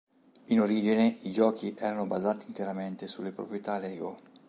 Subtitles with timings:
[0.45, 4.17] In origine, i giochi erano basati interamente sulle proprietà Lego.